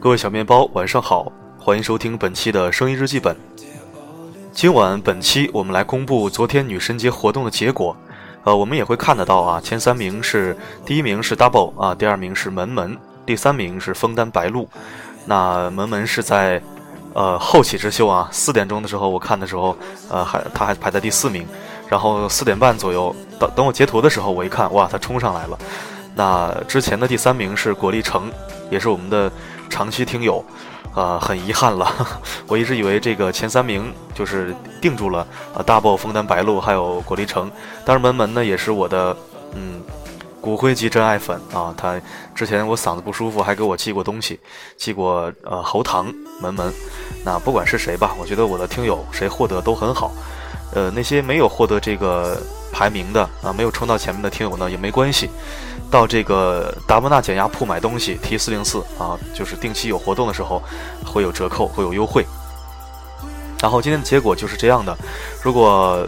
[0.00, 3.36] 各位小面包，晚上好，欢迎收听本期的声音日记本。
[4.50, 7.94] 今晚本期我们来公布昨天女神节活动的结果。
[8.44, 10.56] 呃，我们也会看得到啊，前三名是
[10.86, 14.66] 第一名是 Double 啊，第二名是门门，第三名是枫丹白露。
[15.26, 16.62] 那门门是在
[17.12, 19.76] 呃后起之秀啊，四点钟的时候我看的时候，
[20.08, 21.46] 呃还他还排在第四名，
[21.88, 25.58] 然后四点半左右等等我截图的时候，我一看哇，他冲上来了。
[26.16, 28.32] 那之前的第三名是果粒橙，
[28.70, 29.30] 也是我们的
[29.68, 30.42] 长期听友，
[30.94, 31.86] 呃，很遗憾了，
[32.48, 37.50] 我一直以为这个前三名就是定住了啊大宝枫丹白露还有果粒橙，
[37.84, 39.14] 当然门门呢也是我的
[39.54, 39.82] 嗯
[40.46, 42.00] 骨灰级真爱粉啊，他
[42.32, 44.38] 之前我嗓子不舒服还给我寄过东西，
[44.76, 46.06] 寄过呃喉糖
[46.40, 46.72] 门门，
[47.24, 50.12] 那不管是谁吧，我觉得我的听友谁获得都很好，
[50.72, 52.40] 呃那些没有获得这个
[52.72, 55.28] 排名的啊，没有冲到前面的听友呢也没关系。
[55.90, 60.62] 到这个达摩纳减压铺买东西，T 四零四啊，就是定期有活动的时候
[61.04, 62.24] 会有折扣，会有优惠。
[63.60, 64.96] 然后今天的结果就是这样的。
[65.42, 66.06] 如果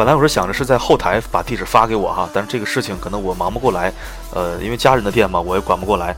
[0.00, 3.92] 本来我是想着是在后台把地址发给我哈，但是这个事情可能我忙不过来，
[4.32, 6.16] 呃，因为家人的店嘛，我也管不过来，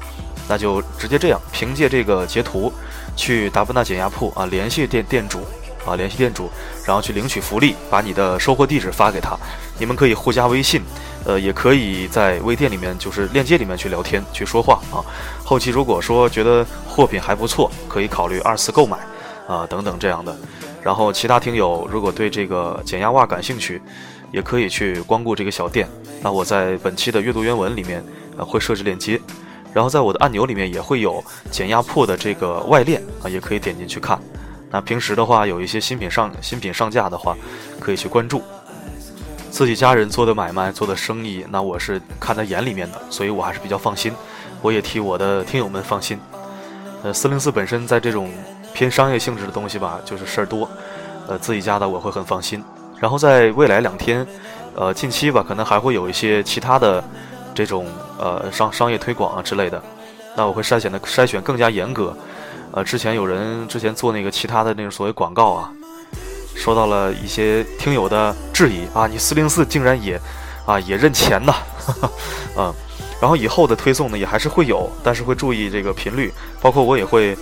[0.48, 2.72] 那就直接这样，凭借这个截图
[3.16, 5.40] 去达摩纳减压铺啊，联系店店主
[5.84, 6.48] 啊，联系店主，
[6.86, 9.36] 然后去领取福利，把你的收货地址发给他，
[9.80, 10.80] 你们可以互加微信。
[11.24, 15.02] 呃，也可以在微店里面，就是链接里面去聊天、去说话啊。
[15.44, 18.96] 后期如果说觉得货品还不错，可以考虑二次购买
[19.48, 20.36] 啊，等等这样的。
[20.82, 23.80] 然后其他听友如果对这个减压袜感兴趣，
[24.32, 25.88] 也可以去光顾这个小店。
[26.22, 28.02] 那我在本期的阅读原文里面
[28.38, 29.20] 会设置链接，
[29.72, 34.18] 然后在我的按钮里面也会有减压铺的这个外链啊，也可以点进去看。
[34.70, 37.36] 那平时的话，有一些新品上新品上架的话，
[37.78, 38.42] 可以去关注。
[39.50, 44.10] 自己家人做的买卖、做的生意，那我是看在眼里面的，所以我还是比较放心。
[44.62, 46.18] 我也替我的听友们放心。
[47.02, 48.30] 呃，四零四本身在这种
[48.82, 50.68] 偏商业性质的东西吧，就是事儿多。
[51.28, 52.60] 呃，自己家的我会很放心。
[52.98, 54.26] 然后在未来两天，
[54.74, 57.02] 呃，近期吧，可能还会有一些其他的
[57.54, 57.86] 这种
[58.18, 59.80] 呃商商业推广啊之类的。
[60.36, 62.12] 那我会筛选的筛选更加严格。
[62.72, 65.70] 呃，之前有人之前做那个其他的那种所谓广告啊。
[66.56, 70.20] 收到了一些听友的质疑啊，你四零四竟然也，
[70.66, 71.54] 啊也认钱呐，
[72.58, 72.74] 嗯，
[73.20, 77.34] 然后以后的推送呢也还是会有，但是会注意这个频率，包括我也会，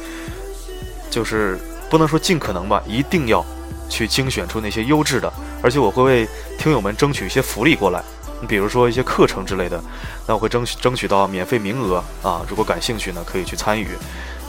[1.11, 1.59] 就是
[1.91, 3.45] 不能说尽可能吧，一定要
[3.89, 5.31] 去精选出那些优质的，
[5.63, 6.29] 而且我会为
[6.59, 8.03] 听友们争取一些福利过来，
[8.41, 9.83] 你比如说一些课程之类的，
[10.27, 13.89] 那我会争取争取到免费名额啊，如果感兴趣呢可以去参与，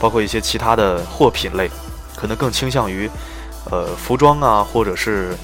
[0.00, 1.70] 包括一些其他的货品类，
[2.16, 3.10] 可能更倾向于。
[3.70, 5.36] 呃，服装啊，或者是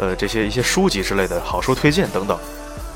[0.00, 2.36] 呃这些一些书籍之类的好书推荐等等，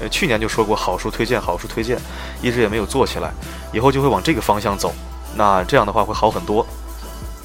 [0.01, 1.97] 呃，去年就说过好书推荐，好书推荐，
[2.43, 3.33] 一直也没有做起来，
[3.73, 4.93] 以后就会往这个方向走，
[5.37, 6.67] 那这样的话会好很多。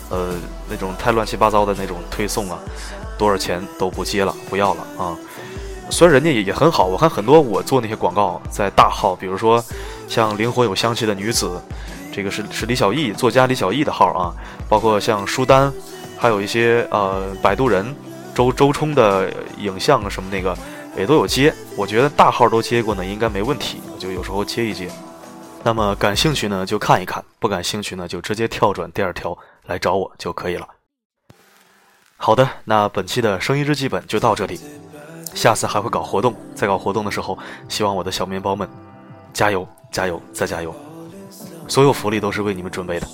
[0.09, 0.35] 呃，
[0.69, 2.59] 那种太乱七八糟的那种推送啊，
[3.17, 5.17] 多少钱都不接了，不要了啊。
[5.89, 9.63] 虽然人家也也很好，我看很多我做那些广告在大号，比如说
[10.07, 11.61] 像灵魂有香气的女子，
[12.11, 14.33] 这个是是李小艺作家李小艺的号啊，
[14.67, 15.71] 包括像书单。
[16.17, 17.93] 还有一些呃，摆渡人
[18.33, 20.57] 周周冲的影像什么那个
[20.97, 24.89] 也都有接，我觉得大号都接过呢，应该没问题，就有时候接一接。
[25.61, 29.37] 那么感兴趣呢就看一看，不感兴趣呢就直接跳转第二条
[29.67, 30.67] 来找我就可以了。
[32.17, 34.59] 好的那本期的声音日记本就到这里。
[35.33, 37.37] 下次还会搞活动在搞活动的时候
[37.67, 38.69] 希望我的小面包们
[39.33, 40.73] 加油加油再加油。
[41.67, 43.07] 所有福利都是为你们准备的。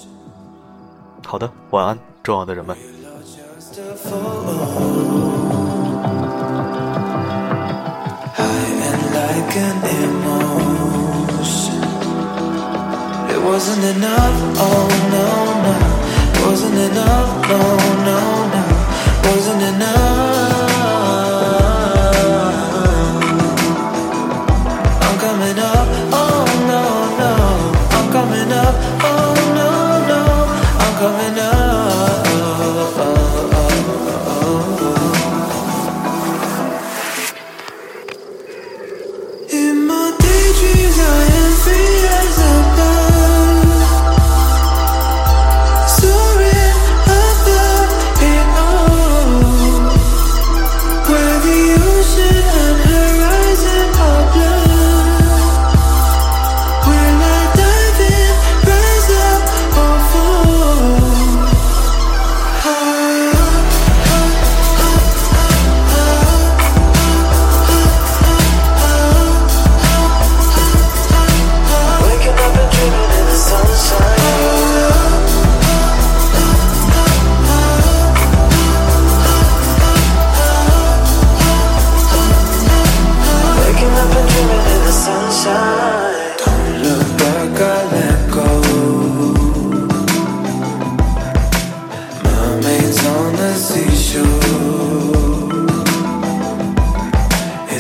[1.26, 2.78] 好的晚安重要的人们。
[13.30, 15.51] It wasn't enoughono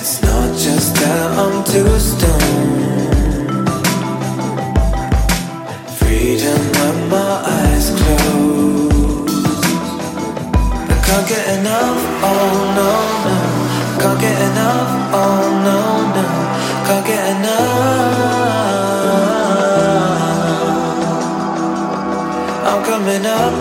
[0.03, 3.59] It's not just that I'm too stoned.
[5.99, 9.29] Freedom when my eyes close.
[10.89, 12.91] I can't get enough, oh no,
[13.25, 13.37] no.
[14.01, 15.79] Can't get enough, oh no,
[16.15, 16.25] no.
[16.87, 17.69] Can't get enough.
[22.65, 23.60] I'm coming up.